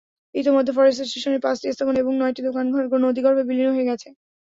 [0.35, 4.07] ইতিমধ্যে ফরেস্ট স্টেশনের পাঁচটি স্থাপনা এবং নয়টি দোকানঘর নদীগর্ভে বিলীন হয়ে গেছে।